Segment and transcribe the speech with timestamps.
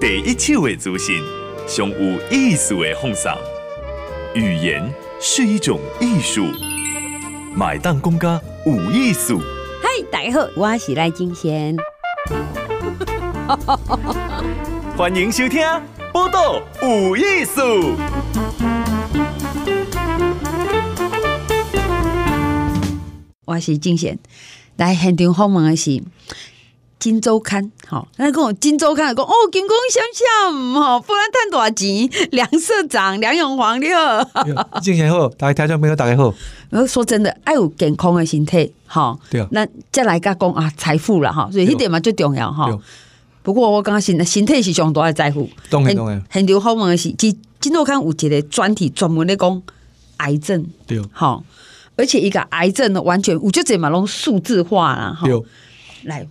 [0.00, 1.22] 第一手的资讯，
[1.68, 3.30] 上有意思的放送。
[4.34, 6.46] 语言是一种艺术，
[7.54, 9.38] 买单公家有艺术。
[9.82, 11.76] 嗨，大家好，我是赖金贤。
[14.96, 15.60] 欢迎收听
[16.14, 17.60] 《报道有艺术》。
[23.44, 24.18] 我是金贤，
[24.78, 26.02] 来现场访问的是。
[27.00, 32.06] 金周刊，好，那跟我金周刊讲哦，金光闪闪，哦，不然赚多少钱？
[32.30, 36.32] 梁社长梁永煌你好，金贤好，大家听众朋友大家好。
[36.68, 42.68] 我说真的，爱有健康的身体，哈，对啊，那再来个讲啊，财富了哈，所以这点嘛最重要哈。
[43.42, 46.22] 不过我刚刚身身体是上多爱在乎，当然当然。
[46.28, 49.62] 很多访问的是，金金周刊有一个专题专门咧讲
[50.18, 51.42] 癌症，对，好，
[51.96, 55.26] 而且一个癌症呢，完全我就这嘛拢数字化啦哈，
[56.04, 56.26] 来。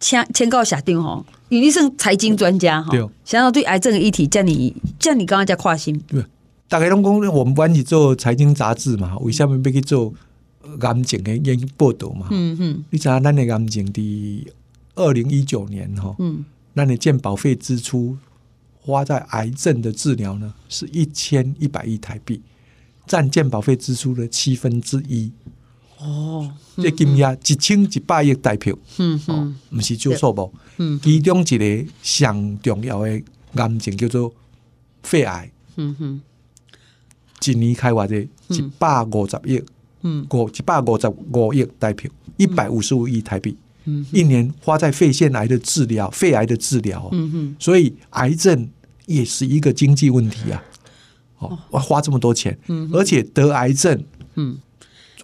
[0.00, 2.92] 签签告下定吼，因为你是财经专家哈，
[3.24, 6.00] 想要对癌症的议题，叫你叫你刚刚在跨心。
[6.06, 6.24] 对，
[6.68, 10.12] 大概拢讲我们班是做财经杂志嘛，为什么要去做
[10.80, 12.28] 癌症的研究报道嘛？
[12.30, 14.46] 嗯嗯，你知道咱的癌症的
[14.94, 18.16] 二零一九年哈，嗯，咱的健保费支出
[18.80, 22.40] 花在癌症的治疗呢，是一千一百亿台币，
[23.06, 25.32] 占健保费支出的七分之一。
[26.00, 30.54] 哦，这金额一千一百亿台票，嗯嗯，不是少数不？
[30.76, 33.10] 嗯，其中一个上重要的
[33.54, 34.32] 癌症叫做
[35.02, 36.20] 肺癌，嗯哼，
[37.44, 39.60] 一年开发的一百五十亿，
[40.02, 48.70] 嗯，过一百五十五亿台票，一百五十五亿台币，嗯，一年花在肺腺癌的治疗，肺癌的治疗，嗯哼，所以癌症
[49.06, 50.62] 也是一个经济问题啊，
[51.38, 54.04] 哦，我花这么多钱，嗯，而且得癌症，
[54.36, 54.56] 嗯。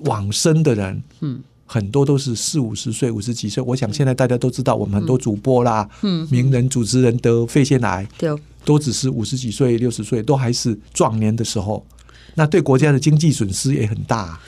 [0.04, 3.62] 往生的人，嗯，很多都是四五十岁、五十几岁。
[3.62, 8.30] 我想现在大家都知道，我们很多主播啦，嗯，名人、主持人得肺腺癌，对，
[8.64, 11.84] 都只是五十几岁、六十岁，都还是壮年的时候。
[12.34, 14.38] 那对国家的经济损失也很大。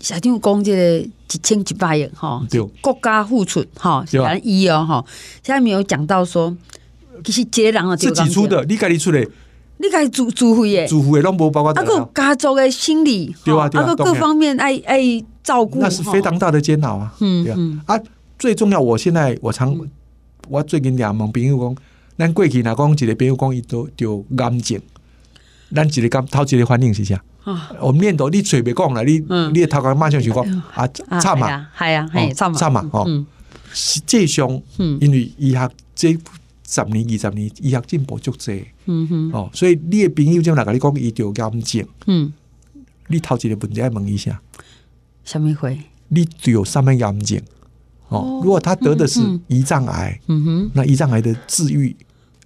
[0.00, 5.04] 小丁讲这个一千一百亿哈，对，国家付出哈，反正一哦哈，
[5.42, 6.54] 现在没有讲到说，
[7.24, 9.26] 其实接壤的自己出的，你赶紧出来。
[9.82, 11.72] 你该自自费的，自费的拢无包括。
[11.72, 15.02] 啊，个家族的心理，对啊，啊个各方面爱爱
[15.42, 17.12] 照顾，那是非常大的煎熬啊。
[17.18, 17.80] 嗯嗯。
[17.86, 17.98] 啊，
[18.38, 19.76] 最重要，我现在我常
[20.48, 21.76] 我最近两问朋友讲，
[22.16, 24.80] 咱过去哪讲一个朋友讲伊都得癌症，
[25.74, 27.20] 咱一个刚头一个反应是啥？
[27.80, 29.20] 我面头你嘴别讲了，你
[29.52, 30.86] 你头壳马上就讲啊，
[31.20, 33.24] 差嘛，系啊，系差嘛，差嘛，哦，
[33.72, 36.16] 实际上，因为医学这。
[36.72, 42.32] 十年、二十年，医学进步足济，嗯哼，哦，所以你的朋友就来跟你讲，伊得癌症，嗯，
[43.08, 44.40] 你头一个问题要问一下，
[45.22, 45.78] 什么会？
[46.08, 47.38] 你有什么癌症？
[48.08, 51.94] 哦，如果他得的是胰脏癌，嗯哼，那胰脏癌的治愈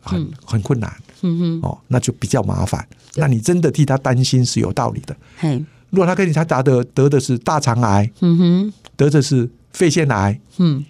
[0.01, 0.93] 很很困难，
[1.23, 2.85] 嗯哼，哦，那就比较麻烦。
[3.15, 5.17] 那你真的替他担心是有道理的。
[5.37, 10.85] 嘿，如果他跟你他答的得的是大肠癌，嗯哼，得的是肺腺癌，嗯。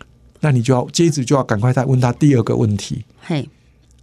[0.47, 3.05] 那你就要接着就要赶快再问他第二个问题。
[3.21, 3.49] 嘿，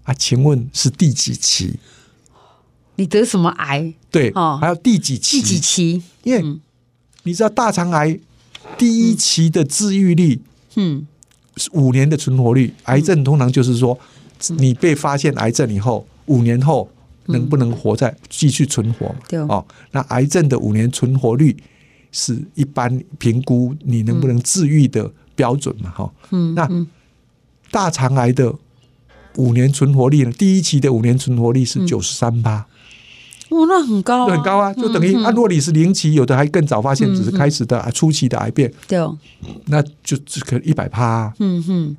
[0.03, 1.75] 啊，请问是第几期？
[2.97, 3.93] 你得什么癌？
[4.11, 5.37] 对，哦，还有第几期？
[5.37, 6.03] 第几期？
[6.23, 6.59] 因为
[7.23, 8.19] 你知道大肠癌
[8.77, 10.41] 第一期的治愈率，
[10.75, 11.07] 嗯，
[11.55, 12.73] 是五年的存活率。
[12.83, 13.97] 癌症通常就是说，
[14.57, 16.89] 你被发现癌症以后，五年后
[17.27, 19.15] 能不能活在继续存活？
[19.29, 21.55] 对哦，那癌症的五年存活率
[22.11, 25.09] 是一般评估你能不能治愈的。
[25.35, 26.69] 标准嘛，哈，嗯，那
[27.71, 28.53] 大肠癌的
[29.37, 30.31] 五年存活率呢？
[30.31, 32.65] 第一期的五年存活率是九十三趴，
[33.49, 34.73] 哇，那很高，很高啊！
[34.73, 38.99] 就等于，啊，如果你是零期，有的还更早发现，只是开始的初期的癌变，对，
[39.65, 41.97] 那就只可一百趴，嗯哼。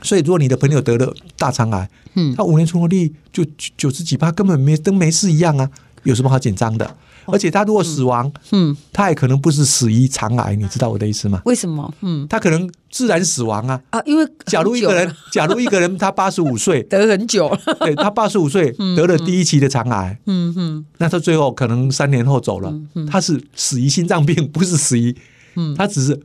[0.00, 3.44] 所以，如果你的朋友得了大肠癌，嗯，他五年存活率就
[3.76, 5.68] 九十几趴，根本没跟没事一样啊，
[6.04, 6.96] 有什么好紧张的？
[7.32, 11.40] 而且他如果死亡，嗯，他也可能不是死于肠癌，你知道我的意思吗？
[11.44, 11.92] 为什么？
[12.00, 13.80] 嗯，他可能自然死亡啊。
[13.90, 14.00] 啊！
[14.04, 17.48] 因为假如一个人，假如一个人他八十五岁 得很久。
[17.48, 20.54] 了， 对，他八十五岁得了第一期的肠癌，嗯。
[20.56, 22.74] 嗯，那他最后可能三年后走了，
[23.10, 25.16] 他是死于心脏病，不是死于，
[25.56, 26.20] 嗯，他只是。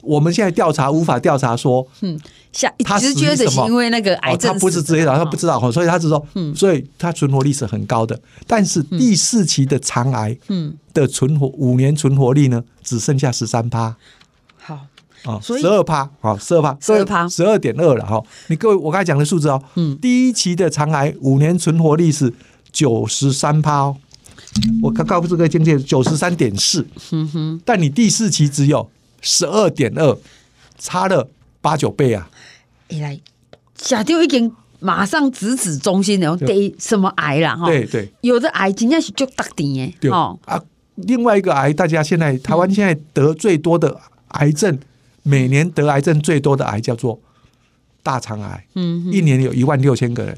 [0.00, 2.18] 我们现在调查无法调查说，嗯，
[2.84, 8.18] 他直觉的是因为那个癌症，他不是直接的，他不知道，所以他只说，嗯，所以他存活率是很高的。
[8.46, 13.94] 但是第四期的肠癌，嗯，的存活五年存活率呢，只剩下十三趴。
[14.58, 14.78] 好。
[15.24, 18.22] 啊，十二趴，好，十二趴，十二趴，十二点二了哈。
[18.46, 22.32] 你各位，我刚才讲的数字哦，嗯，第一期的肠癌五年存活率是
[22.70, 23.96] 九十三趴哦，
[24.80, 26.86] 我刚告诉各位经济九十三点四，
[27.64, 28.88] 但你第四期只有。
[29.20, 30.16] 十二点二，
[30.78, 31.28] 差了
[31.60, 32.28] 八九倍啊！
[32.88, 33.20] 哎来，
[33.74, 34.50] 假掉已经
[34.80, 37.66] 马上直指中心的，得什么癌了哈？
[37.66, 40.62] 对对，有的癌真的是就特定的哦啊。
[40.94, 44.80] 另外一个癌，大家现在台湾现在得最多的癌症，嗯、
[45.22, 47.20] 每年得癌症最多的癌叫做
[48.02, 50.36] 大肠癌，嗯，一年有一万六千个人。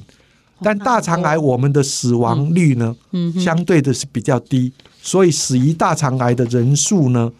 [0.63, 4.71] 但大肠癌我们的死亡率呢，嗯，相对的是比较低，
[5.01, 7.33] 所以死于大肠癌的人数呢，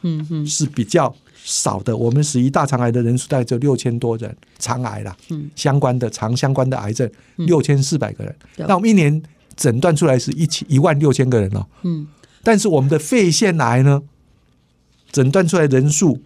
[0.47, 1.97] 是比较少的。
[1.97, 8.35] 我们死于大肠癌的人数大概只有六千多人，肠癌啦，嗯，相关的肠相关的癌症六千四百个人。
[8.57, 9.23] 那我们一年
[9.57, 12.07] 诊断出来是一千一万六千个人哦，嗯，
[12.43, 14.03] 但是我们的肺腺癌呢，
[15.11, 16.19] 诊断出来人数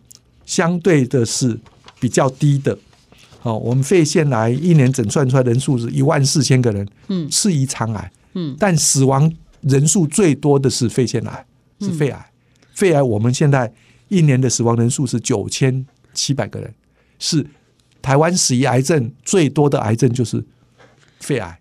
[0.46, 1.58] 相对的是
[1.99, 2.78] 比较低的。
[3.43, 11.46] 哦，我们肺腺癌一年诊断出来人数是一万四千个人，嗯，是于肠癌，嗯，但死亡人数最多的是肺腺癌，
[11.81, 12.31] 是肺癌，
[12.72, 13.70] 肺癌我们现在
[14.14, 16.75] 一年的死亡人数是九千七百个人，
[17.19, 17.46] 是
[18.00, 20.44] 台湾死于癌症最多的癌症就是
[21.20, 21.58] 肺癌，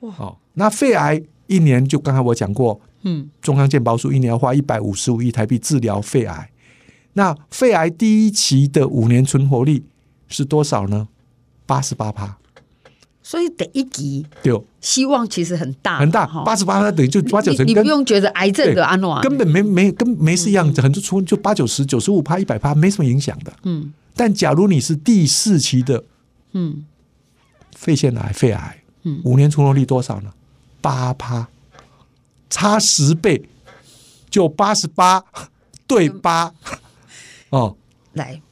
[0.00, 6.50] 哇，哦，那肺癌一年就刚才我讲过，嗯，中央健保署一年要花一百五十五亿台币治疗肺癌，
[7.14, 9.84] 那肺癌第一期的五年存活率。
[10.26, 11.06] 是多少呢？
[11.66, 12.38] 八十八趴，
[13.26, 23.50] 所以第一集对，希望其实很大很大，八十八趴等于就八九成，你不用觉得癌症的安诺根本没没跟没事一样，很多出就八九十九十五趴一百趴没什么影响的。
[23.62, 26.04] 嗯，但假如你是第四期的，
[26.52, 26.84] 嗯，
[27.74, 30.30] 肺腺癌、肺癌，嗯，五年存活率多少呢？
[30.82, 31.48] 八趴，
[32.50, 33.42] 差十倍，
[34.28, 35.24] 就八十八
[35.86, 36.52] 对八，
[37.48, 37.74] 哦，
[38.12, 38.42] 来。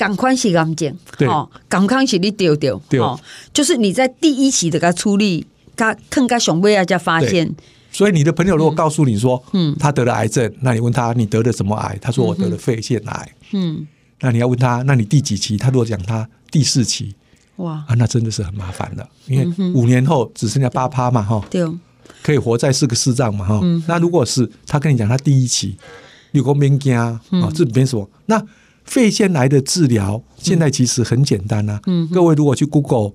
[0.00, 0.96] 赶快是癌症，
[1.28, 3.20] 哦，赶快是你丢丢，哦，
[3.52, 7.54] 就是你在第一期的个处理，他更加雄伟啊，才发现。
[7.92, 11.98] 所以你的朋友如果告诉你说，嗯，他得了癌症，那你问他你得了什么癌？
[12.00, 13.86] 他说我得了肺腺癌，嗯，
[14.20, 15.58] 那你要问他，那你第几期？
[15.58, 17.14] 他如果讲他第四期，
[17.56, 21.62] 哇，啊，那真的是很麻烦的，因为五年后只剩下八趴嘛，哈，对，
[22.22, 25.76] 可以活在四个视障嘛，哈，那如果是他跟你讲他第一期，
[26.32, 27.20] 有个免惊啊，
[27.54, 28.42] 这没什么，那。
[28.84, 31.80] 肺腺癌的治疗现在其实很简单呐、啊。
[31.86, 33.12] 嗯，各位如果去 Google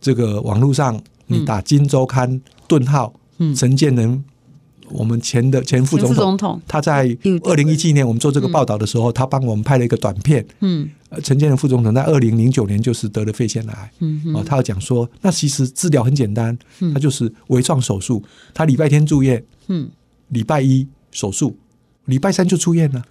[0.00, 3.14] 这个网络上，你打《金周刊》顿号，
[3.54, 4.24] 陈建仁，
[4.90, 10.46] 我们前的前副总统，他在二零一七年我们做这个报道的时候，他帮我们拍了一个短片。
[10.60, 10.88] 嗯，
[11.22, 13.92] 陈建仁副总统在二零零九年就是得了肺腺癌。
[14.00, 16.56] 嗯，哦，他要讲说，那其实治疗很简单，
[16.94, 18.22] 他就是微创手术，
[18.54, 19.88] 他礼拜天住院，嗯，
[20.28, 21.56] 礼拜一手术，
[22.06, 23.02] 礼拜三就出院了。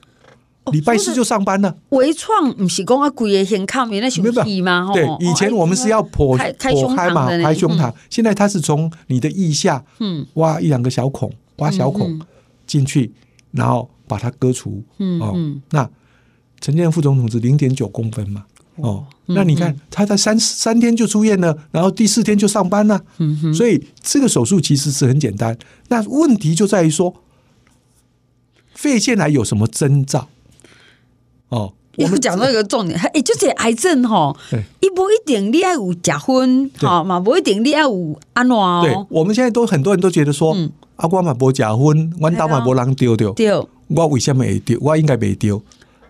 [0.71, 1.75] 礼拜四就上班了。
[1.89, 4.91] 微创不是讲啊，贵的先看原来是皮吗？
[4.93, 7.93] 对，以前我们是要剖剖开嘛，开胸膛。
[8.09, 12.19] 现在他是从你的腋下，嗯，挖一两个小孔，挖小孔
[12.65, 13.13] 进去，
[13.51, 14.83] 然后把它割除。
[15.19, 15.35] 哦，
[15.71, 15.89] 那
[16.59, 18.45] 陈建副总统是零点九公分嘛？
[18.77, 23.01] 哦，那你看他在三三天就出院了，然后第四天就上班了。
[23.17, 25.57] 嗯，所以这个手术其实是很简单。
[25.87, 27.15] 那问题就在于说，
[28.75, 30.29] 肺腺癌有什么征兆？
[31.49, 34.35] 哦， 我们讲到一个重点，哎，就是癌症哈，
[34.81, 38.81] 一不一定你爱有假婚，好嘛，不一定你爱有安诺哦。
[38.83, 40.55] 对，我们现在都很多人都觉得说，
[40.97, 44.77] 阿光嘛不假婚，我倒嘛不人丢丢，我为什么会丢？
[44.81, 45.61] 我应该没丢。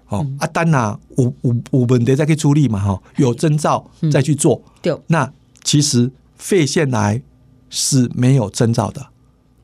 [0.05, 4.61] 好，阿丹呐，有有有问题再去处理嘛，哈，有征兆再去做。
[4.81, 5.31] 对，那
[5.63, 7.21] 其实肺腺癌
[7.69, 9.05] 是没有征兆的。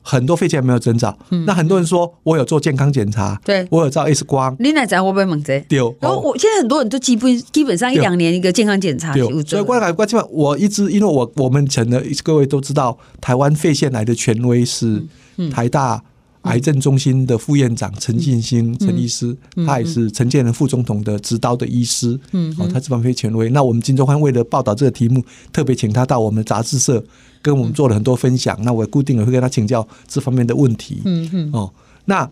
[0.06, 3.66] 很多肺腺癌没有征兆，那很多人说我有做健康检查，对。
[3.70, 5.92] 我有照 X 光，你来讲我不会猛贼丢。
[5.98, 9.14] 然后我现在很多人都基本基本上一两年一个健康检查，
[9.46, 15.02] 所以关来关键我一直因为我我们成的各位都知道，台湾肺腺癌的权威是
[15.50, 16.04] 台大
[16.44, 19.36] 癌症中心的副院长陈进兴陈医师，
[19.66, 22.18] 他也是陈建仁副总统的执刀的医师，
[22.58, 23.50] 哦，他这方面权威。
[23.50, 25.22] 那我们金周刊为了报道这个题目，
[25.52, 27.04] 特别请他到我们杂志社。
[27.42, 31.02] 跟我们做了很多分享，那我也固定也会跟他请教这方面的问题。
[31.04, 31.70] 嗯嗯哦，
[32.06, 32.26] 那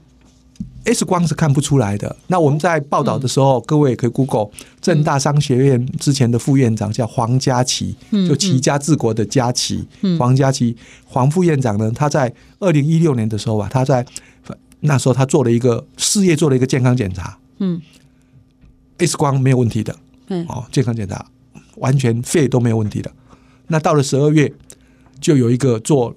[0.84, 2.16] X 光是看不出来的。
[2.26, 4.48] 那我们在报道的时候，各位也可以 Google
[4.80, 9.86] 正大商学院之前的副院长叫黄家祺，就齐家治国的家琪。
[10.18, 14.04] 黄家琪黄副院长呢，他在二零一六年的时候吧，他在
[14.80, 17.38] 那时候他做了一个事业做了一个健康检查。
[17.58, 17.80] 嗯
[18.98, 19.96] ，X 光没有问题的。
[20.28, 21.24] 嗯，哦，健康检查
[21.76, 23.10] 完全肺都没有问题的。
[23.68, 24.52] 那到了十二月。
[25.20, 26.12] 就有一个做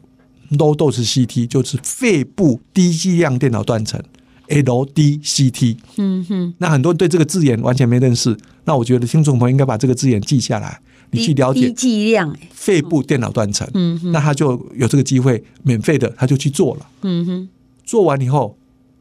[0.54, 4.02] low dose CT，就是肺部低剂量电脑断层
[4.48, 5.78] LDCT。
[5.98, 8.38] 嗯哼，那很多人对这个字眼完全没认识。
[8.66, 13.70] 那我觉得听众朋友应该把这个字眼记下来，你去了解低剂量肺部电脑断层。
[13.74, 16.88] 嗯哼，那他就有这个机会免费的，他就去做了。
[17.02, 17.50] 嗯哼，
[17.84, 18.58] 做完以后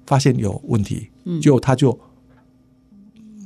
[0.06, 1.08] 发现有问题，
[1.40, 1.98] 就他就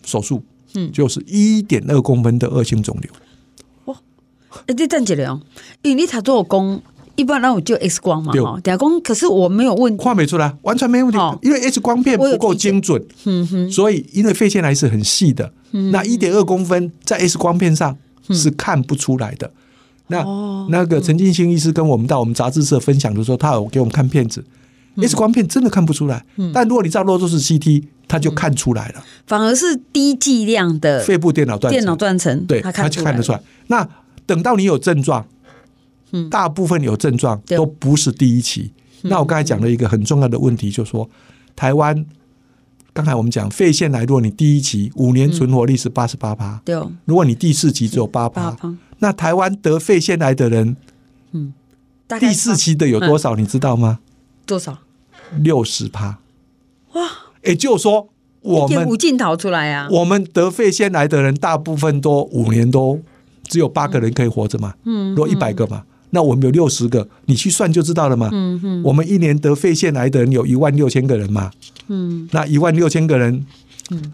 [0.04, 0.42] 手术，
[0.74, 3.10] 嗯，就是一点二公分的恶性肿瘤。
[4.66, 5.40] 哎，这站起来哦，
[5.82, 6.82] 因为你他做工，
[7.18, 15.52] 一般那我就 X 光嘛，哈，打工，可是我没有问题，画没出来，完全没问题，因为 X 光片不够精准，嗯哼，所以因为肺腺癌是很细的，
[15.92, 17.96] 那一点二公分在 X 光片上
[18.30, 19.50] 是看不出来的。
[20.06, 20.24] 那
[20.70, 24.44] 那个陈进兴医师跟我们到我们杂志社分享的时候，他有给我们看片子。
[24.96, 29.04] X 光片真的看不出来，嗯、但如果你照 low dose CT，他就看出来了。
[29.26, 32.84] 反而是低剂量的肺部电脑断层，电脑断层，对，它看
[33.16, 33.40] 得出来。
[33.68, 33.86] 那
[34.26, 35.24] 等到你有症状，
[36.12, 38.72] 嗯，大部分有症状都不是第一期。
[39.02, 41.08] 嗯、那我刚才讲了一个很重要的问题，就是说
[41.54, 42.04] 台湾
[42.92, 46.74] 刚才我们讲肺腺癌，如果你第一期五年存活率是八十八趴，对，
[47.04, 48.56] 如果你第四期只有八趴，
[48.98, 50.76] 那台湾得肺腺癌的人，
[51.32, 51.52] 嗯，
[52.18, 53.36] 第四期的有多少？
[53.36, 54.00] 你知道吗？
[54.44, 54.78] 多少？
[55.38, 56.18] 六十趴，
[56.94, 57.02] 哇！
[57.44, 58.08] 也就是说，
[58.40, 59.86] 我们无尽逃出来啊。
[59.90, 63.00] 我们得肺腺癌的人，大部分都五年都
[63.44, 64.74] 只有八个人可以活着嘛。
[64.84, 68.28] 嗯，如果一百个嘛，那我们有六十个，你去算就知道了嘛。
[68.32, 71.50] 嗯嗯，我们一年得肺腺癌的人有一万六千个人嘛。
[71.88, 73.44] 嗯，那一万六千个人，
[73.90, 74.12] 嗯，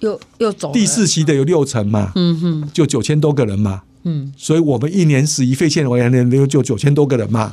[0.00, 2.12] 又又走第四期的有六成嘛。
[2.14, 3.82] 嗯哼，就九千多个人嘛。
[4.04, 7.52] 嗯，所以我们一年死于肺腺癌的人就就九千多个人嘛。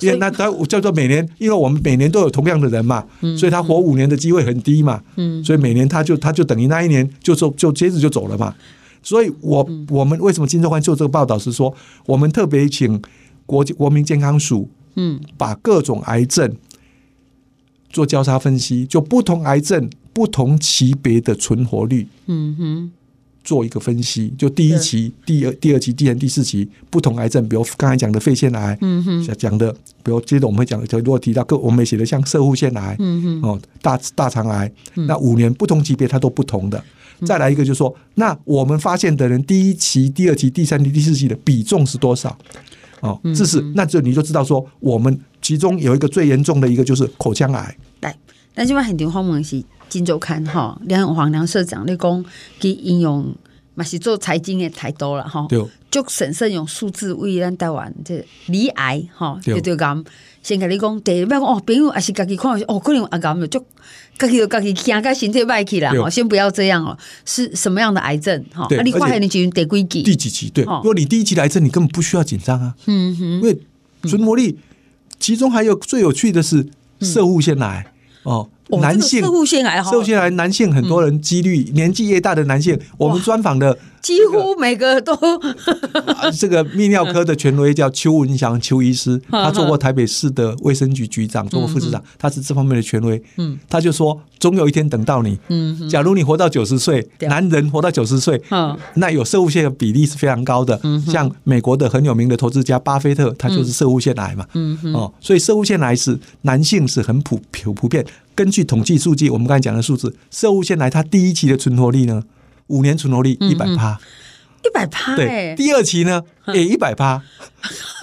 [0.00, 3.02] 因为那他叫做每年，因为我们每年都有同样的人嘛，
[3.38, 5.00] 所以他活五年的机会很低嘛，
[5.42, 8.52] 所以每年他就他就等于那一年就走就接着就走了嘛。
[9.04, 11.72] 所以我我们为什么金周刊做这个报道是说，
[12.06, 13.00] 我们特别请
[13.46, 16.56] 国国民健康署，嗯，把各种癌症
[17.90, 22.92] 做交叉分析，就不同癌症不同级别的存活率，嗯哼。
[23.44, 29.70] 做一个分析，就第一期、第二、第二期、第三、第四期不同癌症，比如刚才讲的肺腺癌，嗯哼，讲的，
[30.02, 36.82] 比如接着我们会讲，就如果提到各，我们也写的像射护腺癌，嗯哼，哦，大大肠癌，那五年不同级别它都不同的。
[37.26, 42.36] 再来一个就是说，那我们发现的人第一期、第二期、第三期、第四期的比重是多少？
[43.00, 47.76] 哦，这是，那就你就知道说，我们其中有一个最严重的一个就是口腔癌。
[48.00, 48.14] 对，
[48.54, 49.62] 那这边很多方面是。
[49.90, 52.24] 今周刊哈，梁永煌梁社长你讲，
[52.58, 53.32] 佮应用
[53.74, 55.46] 嘛是做财经的太多了哈，
[55.88, 60.04] 就审慎用数字为咱台湾这离癌哈，就就咁
[60.42, 63.64] 先跟你讲，第一讲哦，朋友也是家己看哦，可能有癌就就
[64.18, 68.64] 家己就家己惊甲身体歹去了，先不要这样哦，是什么样的癌症哈？
[68.64, 70.02] 啊，你发现你几第几期？
[70.02, 70.50] 第几期？
[70.50, 73.58] 对，如果你第一期的癌症，你根本不需要紧张啊，嗯哼，因为
[74.02, 74.58] 存活力，
[75.18, 76.66] 其中还有最有趣的是
[77.00, 77.86] 色物腺癌
[78.22, 78.48] 哦。
[78.80, 85.16] 男性色物腺癌，色物腺癌男性很多人几率年纪越大的男性，我们专访的几乎每个都。
[86.38, 93.20] 这个泌尿科的权威叫邱文祥邱医师， 他做过台北市的卫生局局长，做过副市长，他是这方面的权威。
[93.38, 95.38] 嗯，他就说，总有一天等到你。
[95.48, 98.38] 嗯，假如你活到九十岁，男人活到九十岁，
[98.96, 100.78] 那有射物腺的比例是非常高的。
[101.06, 104.46] 像美国的很有名的投资家巴菲特，他就是射物腺癌嘛。
[104.52, 108.04] 嗯哦，所以射物腺癌是男性是很普普普遍。
[108.34, 112.22] 根据统计数据，我们刚才讲的数字，射物腺癌它第一期的存活率呢，
[112.68, 113.98] 五年存活率一百趴，
[114.64, 115.14] 一百趴。
[115.16, 116.22] 对，第二期呢
[116.54, 117.22] 也一百趴，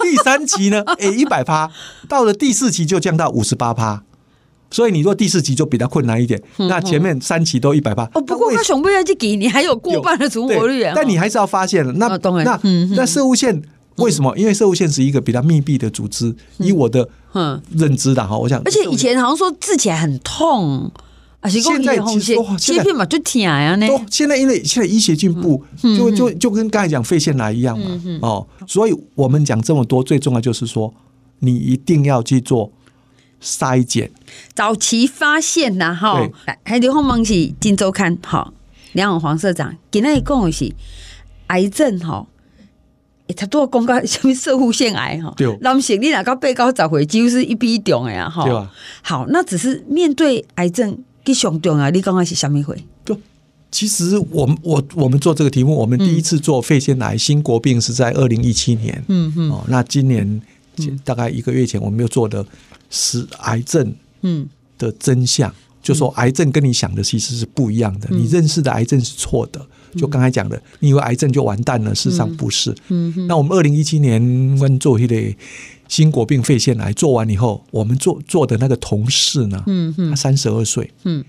[0.02, 1.70] 第三期呢也一百趴，
[2.08, 4.02] 到了第四期就降到五十八趴。
[4.70, 8.04] 所以你说第四期就比较困难一点，那前面三期都一百趴。
[8.14, 10.94] 哦，不过他熊不要去给你还有过半的存活率啊。
[10.96, 12.58] 但你还是要发现了，那那
[12.96, 13.62] 那摄护线。
[13.96, 14.34] 为什么？
[14.38, 17.06] 因为社护线是一个比较密闭的组织，以我的
[17.76, 18.58] 认知的哈，我想。
[18.64, 20.90] 而且以前好像说治起来很痛，
[21.48, 23.86] 现在其实切片嘛就疼啊呢。
[24.10, 30.92] 现在因为现在医学进步，就就就跟刚才讲肺腺癌一样嘛，哦，所以我们讲这么多，最重要就是说，
[31.40, 32.70] 你一定要去做
[33.42, 34.10] 筛检，
[34.54, 36.20] 早期发现呐哈。
[36.46, 38.52] 来，还有后面是《金周刊》哈，
[38.92, 40.72] 梁永黄社长今天讲的是
[41.48, 42.26] 癌症哈。
[43.34, 48.70] 他都要公告什么射护腺癌哈，男性你哪个被告找回几乎是一比一重的呀哈。
[49.00, 52.84] 好，那只是面对癌症最上重啊，你刚刚是什么会？
[53.04, 53.18] 就
[53.70, 60.42] 其实我们我我们做这个题目，我们第一次做肺腺癌新国病是在二零一七年，嗯嗯，哦，那今年
[61.04, 62.44] 大概一个月前，我们又做的
[62.90, 64.48] 是癌症嗯。
[64.78, 69.64] 的真相，就说癌症跟你想的其实是不一样的，你认识的癌症是错的。
[69.96, 72.70] 就刚才讲的，你以为癌症就完蛋了，事实上不是。
[72.88, 74.20] 嗯嗯、那我们二零一七年
[74.58, 75.36] 问做一类
[75.88, 81.24] 新国病肺腺癌做完以后，我们做做的那个同事呢，嗯嗯、他三十二岁，嗯、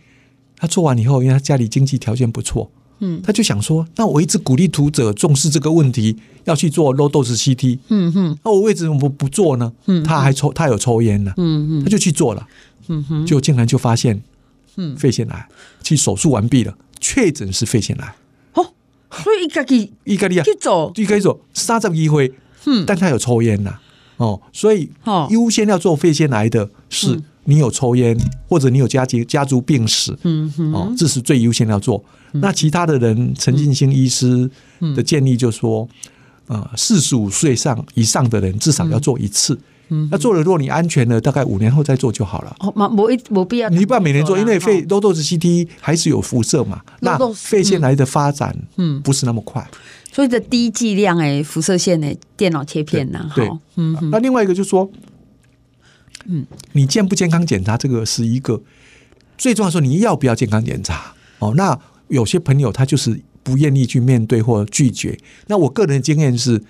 [0.58, 6.16] 他做完以后，因为他家里经济条件不错，嗯、他就想说，那我一直鼓励读者重视这个问题，
[6.46, 9.74] 要去做 low dose CT，嗯哼、那我为什么不不做呢？
[9.88, 12.48] 嗯、他还抽，他有抽烟呢，嗯嗯、他就去做了，
[12.88, 14.22] 嗯哼、就竟然就发现，
[14.98, 15.48] 肺腺癌，
[15.84, 18.16] 去手术完毕了，确诊是肺腺癌。
[19.22, 22.34] 所以一家己，一家己啊，去做，去做，三十二岁
[22.66, 23.78] 嗯，但他有抽烟呐，
[24.18, 25.28] 哦，所以哦。
[25.30, 28.18] 优先要做肺腺癌的是你有抽烟，
[28.48, 32.04] 或者你有家族家族病史，嗯哼，哦，这是最优先要做。
[32.32, 34.50] 那其他的人，陈进兴医师
[34.96, 35.88] 的建议就是说，
[36.48, 39.60] 呃，四十五岁上以上的人至少要做一次。
[40.12, 42.56] 那做了，如果你安全了，大概五年后再做就好了。
[42.60, 43.70] 哦，没，没没必要。
[43.70, 46.82] 你不要每年做，因为肺哦 low dose CT 还是有辐射嘛。
[47.02, 49.68] 那肺腺癌的发展，嗯，不是那么快。
[50.12, 54.90] 所以这低剂量诶，辐射线诶电脑切片呐，对，哈，嗯那另外一个就是说，
[56.26, 58.62] 嗯，你健不健康检查这个是一个
[59.38, 61.14] 最重要的，说你要不要健康检查？
[61.40, 61.78] 哦，那
[62.10, 65.18] 有些朋友他就是不愿意去面对或拒绝。
[65.48, 66.64] 那我个人的经验是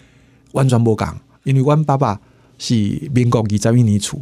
[0.53, 2.20] 完全不讲，因为弯爸爸。
[2.63, 4.17] 是民国二十一年厝，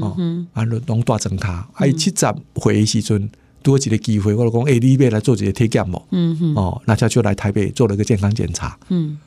[0.00, 0.16] 哦，
[0.54, 3.28] 啊，拢大整卡，哎，七十岁的时阵
[3.62, 9.18] 多一个机会，我就讲，哎，你要来做一个体检哦，嗯嗯，哦，那他就来台北做了个健康检查，嗯，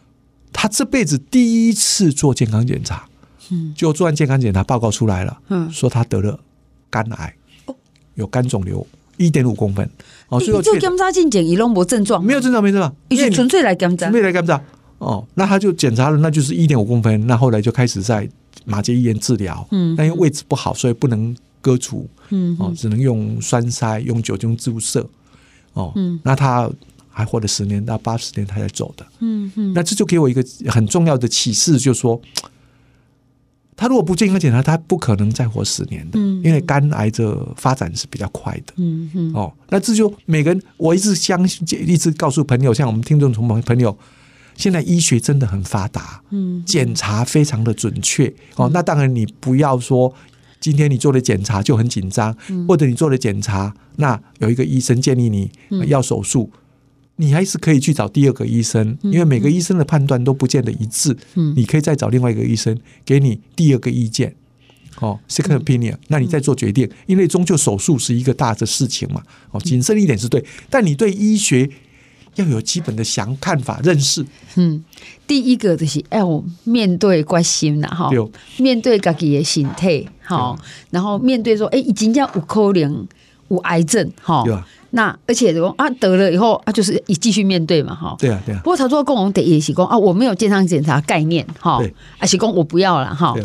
[0.51, 3.07] 他这辈子第一次做健康检查，
[3.51, 6.39] 嗯，就做完健康检查报告出来了，嗯，说他得了
[6.89, 7.35] 肝癌，
[7.67, 7.75] 哦。
[8.15, 8.87] 有肝肿瘤
[9.17, 9.87] 一点五公分，
[10.29, 14.59] 哦，所以做检查进检，伊拢无症状，没有症状，没症状，伊是纯粹来检查，纯粹来检查。
[14.99, 17.27] 哦，那他就检查了，那就是一点五公分。
[17.27, 18.27] 那后来就开始在
[18.65, 19.65] 马偕医院治疗。
[19.71, 22.09] 嗯，但因为位置不好，所以不能割除。
[22.29, 25.07] 嗯，哦，只能用栓塞，用酒精注射。
[25.73, 26.67] 哦，嗯，那他
[27.09, 29.05] 还活了十年到八十年，他才走的。
[29.19, 32.19] 嗯嗯，那这就给我一个很重要的启示，就是说，
[33.77, 36.19] 他如果不健康检查，他不可能再活十年的。
[36.19, 38.73] 嗯，因为肝癌的发展是比较快的。
[38.77, 43.95] 嗯嗯，哦，那这就每个人，我一直相信，一直告诉朋友，像我们听众同朋朋友。
[44.57, 48.69] 现在医学真的很发达，嗯，检查非常的准确哦。
[48.73, 50.13] 那当然，你不要说
[50.59, 52.35] 今天你做的检查就很紧张，
[52.67, 55.49] 或者你做的检查，那有一个医生建议你
[55.85, 56.51] 要手术，
[57.17, 64.35] 你还是可以去找第二个医生，因为每个医生的判断都不见得一致，嗯，你可以再找另外一个医生给你第二个意见，
[64.99, 71.69] 哦，second opinion，那你再做决定，因为终究手术是一个大的事情嘛，哦，谨慎一点是对，但你对医学。
[72.37, 74.25] 要有基本的想看法、认识。
[74.55, 74.83] 嗯，
[75.27, 78.09] 第一个就是要面对关心呐，哈，
[78.57, 80.57] 面对自己的身体，哈，
[80.89, 83.05] 然后面对说，哎，已经叫有可能
[83.49, 84.43] 有癌症，哈，
[84.91, 88.61] 那而且说啊得了以后啊，就是你继续面对嘛，哈，对啊，对啊。
[88.63, 91.79] 不过他说跟我们得也是讲啊，我没有健康检查概念，哈，
[92.19, 93.35] 啊是讲我不要了，哈。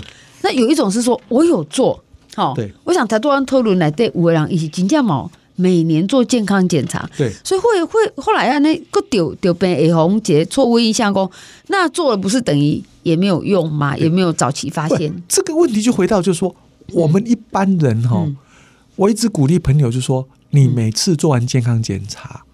[0.43, 2.03] 那有一种是说我有做，
[2.35, 5.31] 哈，对，我想台多安讨论来对五个人一起金价毛。
[5.57, 11.31] 每年做健康检查，对，所以会会后来啊，那个丢丢被红结错误印象，工
[11.69, 13.97] 那做了不是等于也没有用吗？
[13.97, 15.23] 也没有早期发现。
[15.29, 16.55] 这个问题就回到就是说，
[16.93, 18.37] 我们一般人哈，嗯、
[18.97, 22.45] 我一直鼓励朋友就说，你每次做完健康检查，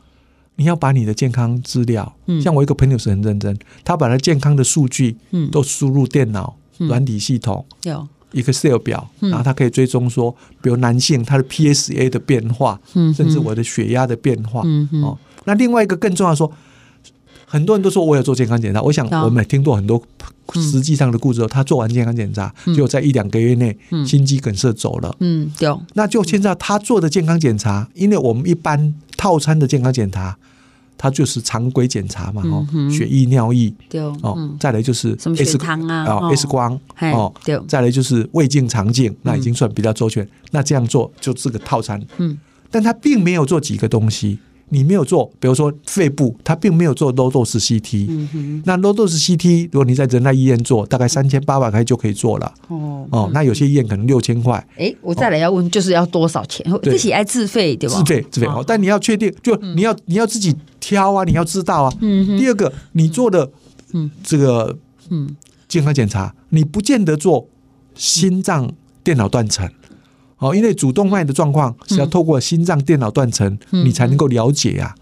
[0.57, 5.17] 你要把你的健康资料，嗯、像我一个朋友是很认真，他把他健康的数据
[5.53, 8.09] 都输入电脑软体系统，有。
[8.33, 14.62] 一个 Excel 表，然后他可以追踪说，比如男性他的 PSA 的变化，甚至我的血压的变化。
[15.03, 16.53] 哦，那另外一个更重要说，
[17.47, 20.03] 很多人都说我有做健康检查，我想我们也听过很多
[20.55, 25.14] 实际上的故事，他做完健康检查，就在一两个月内心肌梗塞走了。
[25.21, 25.81] 嗯，有。
[25.95, 30.37] 那就现在他做的健康检查，因为我们一般套餐的健康检查。
[30.99, 33.73] 它就是常规检查嘛，哦，血液、尿液，
[34.23, 37.33] 哦，再来就是什么血糖啊，X 光，哦，
[37.67, 40.29] 再来就是胃镜、肠镜，那已经算比较周全。
[40.51, 42.37] 那这样做就这个套餐，嗯，
[42.71, 44.41] 但他并没有做几个东西。
[44.71, 48.07] 你没有做，比如说肺部，它并没有做 low dose CT。
[48.35, 48.63] 嗯。
[48.67, 52.53] 那 low dose CT，如果你在仁爱医院做，大概三千八百块就可以做了。
[52.67, 54.63] 哦哦，那有些医院可能六千块。
[54.77, 56.67] 哎，我再来要问，就是要多少钱？
[56.83, 57.97] 自己爱自费对吧？
[57.97, 60.55] 自费自费哦，但你要确定，就你要你要自己
[60.88, 61.92] 挑啊，你要知道啊。
[62.01, 62.38] 嗯。
[62.38, 63.51] 第二个，你做的
[63.92, 64.79] 嗯这个
[65.11, 65.37] 嗯
[65.68, 67.46] 健康检查，你不见得做
[67.94, 68.72] 心脏
[69.05, 69.68] 电脑断层。
[70.38, 74.94] 哦，因为主动脉的状况是要透过心脏电脑断层，你才能够了解呀。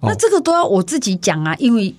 [0.00, 1.94] 那这个都要我自己讲啊，因为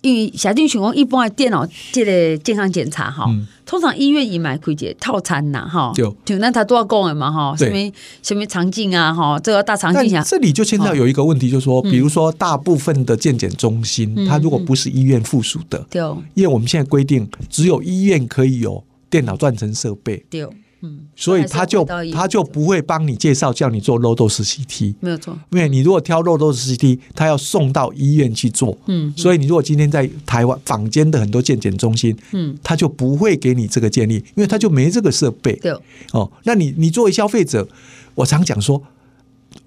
[0.00, 3.28] 因为小丁询问一般的电脑这个健康检查哈，
[3.66, 10.22] 通常医院已买亏捷套餐呐哈，就就那他都要讲的嘛哈，什么什么肠镜啊哈，这个大肠镜啊。
[10.24, 16.00] 这里就牵到有一个问题，就是说，比如说大部分的健检中心，它如果不是医院附属的，对，
[16.34, 20.46] 因为我们现在规定只有医院可以有电脑断层设备，对。
[20.80, 25.36] 嗯，所以他就他就不会帮你介绍叫你做 low dose CT，没有错。
[25.50, 28.76] 因为你如果挑 low dose CT，他要送到医院去做。
[28.86, 35.54] 嗯，所以你如果今天在台湾坊间的很多健检中心，嗯，他就不会给你这个建议，因为他就没这个设备。
[35.56, 35.72] 对，
[36.12, 37.66] 哦，那你你作为消费者，
[38.14, 38.80] 我常讲说，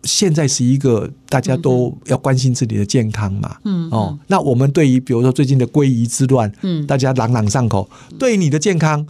[0.03, 6.87] 现在是一个大家都要关心自己的健康嘛，嗯，哦，那我们对于比如说最近的归遗之乱，嗯。
[6.87, 9.05] 大家朗朗上口，对于你的健康，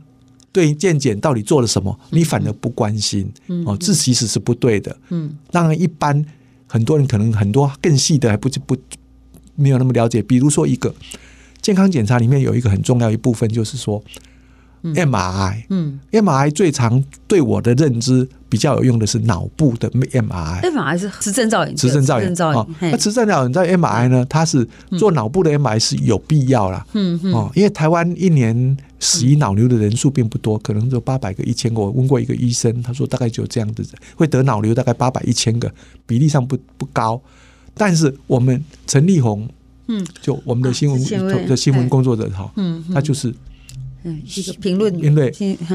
[0.52, 3.32] 对于健检到底做了什么，你反而不关心，
[3.66, 6.26] 哦，这其实是不对的，嗯，当然一般
[6.68, 8.76] 很多人可能很多更细的还不不
[9.56, 10.94] 没有那么了解，比如说一个
[11.62, 14.04] 健康检查里面有一个很重要一部分就是说。
[14.84, 31.82] MRI，嗯，MRI 最常对我的认知比较有用的是脑部的 MRI，那反而是磁振造影，磁振造影，哦，那磁振造影在 MRI 呢，它是做脑部的 MRI 是有必要啦，嗯嗯，哦，因为台湾一年死于脑瘤的人数并不多，可能有八百个、一千个。
[31.82, 33.84] 我问过一个医生，他说大概只有这样子，
[34.16, 35.70] 会得脑瘤大概八百、一千个，
[36.06, 37.22] 比例上不不高。
[37.74, 39.50] 但是我们陈立红，
[39.88, 43.36] 嗯，就我们的新闻的新闻工作者哈，嗯，他就是。
[44.04, 45.32] 嗯，一个评论，因为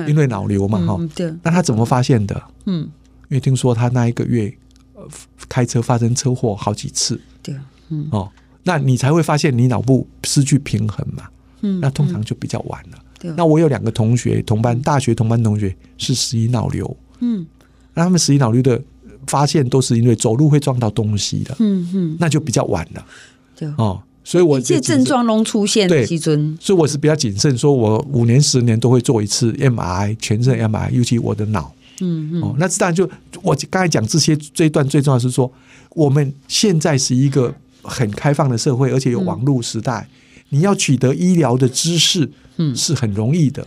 [0.08, 1.32] 因为脑瘤嘛，哈、嗯，对。
[1.44, 2.42] 那他怎么发现的？
[2.64, 2.82] 嗯，
[3.28, 4.52] 因为听说他那一个月，
[4.94, 5.06] 呃，
[5.48, 7.54] 开车发生车祸好几次，对，
[7.88, 8.28] 嗯，哦，
[8.64, 11.28] 那你才会发现你脑部失去平衡嘛，
[11.60, 12.98] 嗯，那通常就比较晚了。
[13.36, 17.46] 那我有两个同学，同班大学同班同学是十一脑瘤，嗯，
[17.94, 18.80] 那他们十一脑瘤的
[19.26, 23.04] 发现都是因为走路会撞到东西的，嗯嗯，那就比较晚了，
[23.56, 24.02] 对，哦。
[24.28, 31.72] 所以我这症状都出现，对，所以我是比较谨慎，说我五年十年都会做一次 MRI，全身 MRI，尤其我的脑。
[32.00, 32.42] 嗯嗯。
[32.42, 33.08] 哦，那当然就
[33.40, 35.48] 我刚才讲这些这一段最重要是说，
[35.90, 40.08] 我们现在是一个很开放的社会，而且有网络时代，
[40.50, 43.66] 你要取得医疗的知识，嗯，是很容易的。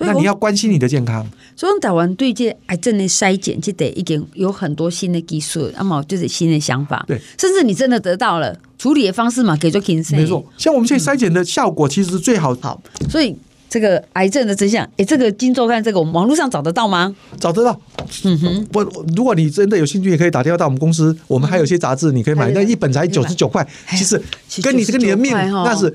[0.00, 1.26] 那你要关心你的健康。
[1.56, 7.04] 所以台湾对这癌症的筛检，就得一点有很多新的技术，那么就是新的想法。
[7.08, 10.16] 对，甚至你真的得到了处理的方式嘛，给做轻松。
[10.16, 12.54] 没错，像我们现在筛检的效果其实是最好。
[12.60, 13.36] 好，所以
[13.68, 17.14] 这个癌症的真相，哎，这个金周刊这个我们网络上找得到吗？
[17.38, 17.78] 找得到。
[18.24, 18.82] 嗯哼，我
[19.14, 23.66] 如果你真的有兴趣，也可以打电话到我们公司，我们还有些杂志你可以买，那一本才九十九块。
[23.90, 24.20] 其实
[24.62, 25.94] 跟你跟你的命，那是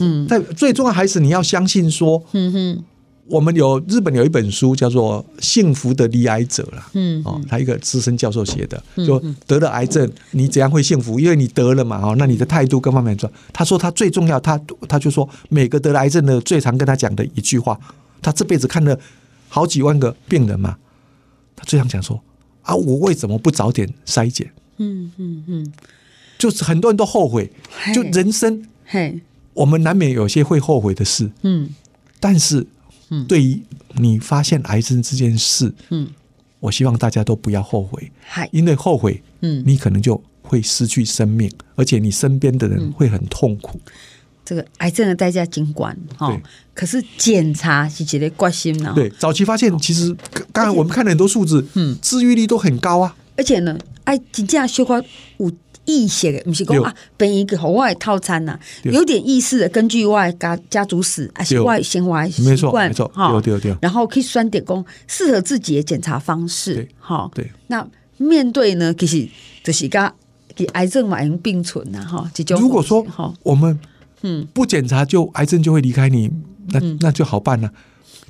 [0.00, 2.84] 嗯，但最重要还是你要相信说，嗯哼。
[3.28, 11.20] 我们有日本有一本书叫做《幸福的罹癌者》了，嗯，哦，他一个资深教授写的，说得了癌症，你怎样会幸福？
[11.20, 13.30] 因为你得了嘛，哦，那你的态度各方面说。
[13.52, 17.78] 他说他最重要，他他就说每个得了癌症的最常跟他讲的一句话，
[18.20, 18.98] 他这辈子看了
[19.48, 20.76] 好几万个病人嘛，
[21.54, 22.20] 他最常讲说
[22.62, 24.52] 啊，我为什么不早点筛检？
[24.78, 25.72] 嗯嗯嗯，
[26.38, 27.50] 就是很多人都后悔，
[27.94, 29.20] 就人生，嘿，
[29.54, 31.70] 我们难免有些会后悔的事，嗯，
[32.18, 32.66] 但是。
[33.28, 33.62] 对于
[33.96, 36.08] 你发现癌症这件事，嗯，
[36.60, 38.10] 我希望大家都不要后悔，
[38.50, 43.80] 因为后悔，嗯，你可能就会失去生命，而且你身边的人会很痛苦。
[44.44, 46.40] 这个癌症的代价尽管哈，
[46.74, 48.92] 可是检查是觉得关心呢。
[48.94, 50.14] 对，早期发现其实
[50.52, 53.16] 刚才我们看了很多数字，嗯，治愈率都很高啊。
[53.36, 55.04] 而且呢，哎，真正小可
[55.38, 55.52] 有。
[55.84, 67.50] 意识的，不是讲啊，变一个和我的套餐呐、啊，有点意识的，根据我的家家族史，还是我的生活习惯，没错，没错，然后可以选点工适合自己的检查方式，哈，对。
[67.66, 67.86] 那
[68.18, 69.26] 面对呢，其实
[69.64, 70.00] 就是跟
[70.74, 73.04] 癌症嘛，并存呐，哈，如果说
[73.42, 73.78] 我们
[74.22, 74.46] 嗯。
[74.54, 76.30] 不检查就癌症就会离开你，
[76.68, 77.70] 那那就好办了。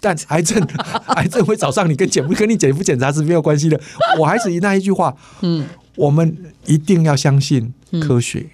[0.00, 0.58] 但癌症
[1.16, 3.78] 癌症会找上你，跟检不跟你检不检查是没有关系的。
[4.18, 5.64] 我还是以那一句话，嗯。
[5.96, 8.50] 我们一定要相信科学，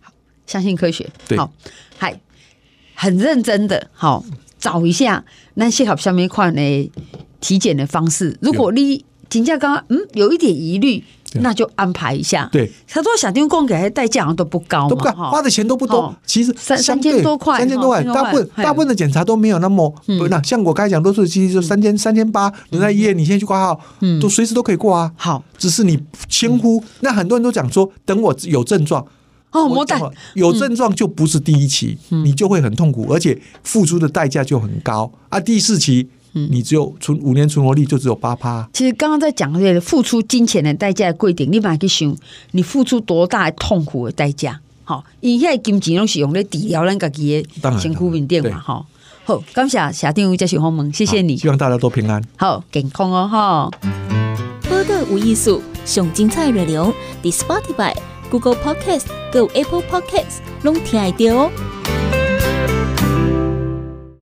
[0.00, 0.12] 好，
[0.46, 1.52] 相信科学，对，好，
[1.96, 2.20] 还
[2.94, 4.24] 很认真的，好，
[4.58, 5.24] 找一下
[5.54, 6.90] 那些好下面款的
[7.40, 8.36] 体检的方式。
[8.40, 11.02] 如果你请假刚刚嗯有一点疑虑，
[11.40, 12.48] 那就安排一下。
[12.52, 16.14] 对，他说小丁公给的代价都不高，都不高，花的钱都不多。
[16.26, 19.92] 其实三三千多块，三千多块，大部分大部分的检查都没有那么，
[20.28, 22.52] 那像我刚才讲，都是其实就三千三千八。
[22.70, 25.10] 你在医院，你先去挂号，嗯，都随时都可以过啊。
[25.16, 26.82] 好，只是你轻忽。
[27.00, 29.06] 那很多人都讲说，等我有症状
[29.52, 30.00] 哦，没带
[30.34, 35.38] 有症状就不是第一期，你就会很痛苦，而且付出的代价就很高啊。
[35.40, 36.08] 第四期。
[36.34, 38.68] 嗯，你只有存五年存活率就只有八趴。
[38.72, 42.16] 其实刚刚在讲的付出金钱的代价的规定，你把它去想，
[42.52, 44.60] 你付出多大的痛苦的代价？
[44.84, 48.86] 好，因为金钱拢是用来治疗咱家己的辛苦面点嘛，哈。
[49.24, 51.36] 好，感谢社长这些访问，谢谢你。
[51.36, 53.70] 希望大家都平安，好健康哦，哈。
[54.68, 57.94] 播个无艺术，上精彩内容，The Spotify、
[58.30, 61.50] Google Podcast、Go Apple Podcasts，拢听得到哦。